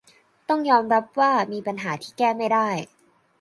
[0.49, 2.69] ต้องยอมรับว่ามีปัญหาที่แก้ไม่ได้